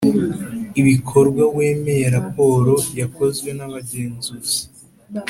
[0.81, 4.59] ibikorwa wemeye raporo yakozwe n abagenzuzi